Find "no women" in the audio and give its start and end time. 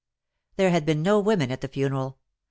1.03-1.51